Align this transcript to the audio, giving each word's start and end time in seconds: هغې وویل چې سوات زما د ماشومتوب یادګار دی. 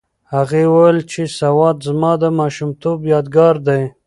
هغې 0.33 0.63
وویل 0.73 0.99
چې 1.11 1.21
سوات 1.39 1.77
زما 1.87 2.11
د 2.21 2.23
ماشومتوب 2.39 2.97
یادګار 3.13 3.55
دی. 3.67 3.81